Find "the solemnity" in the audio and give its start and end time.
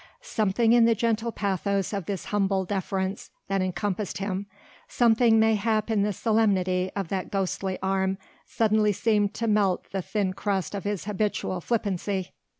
6.01-6.89